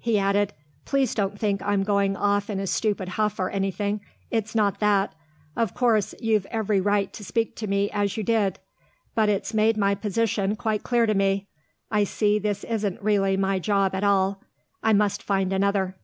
[0.00, 0.52] He added,
[0.84, 4.00] "Please don't think I'm going off in a stupid huff or anything.
[4.28, 5.14] It's not that.
[5.54, 8.58] Of course, you've every right to speak to me as you did;
[9.14, 11.46] but it's made my position quite clear to me.
[11.88, 14.42] I see this isn't really my job at all.
[14.82, 15.96] I must find another."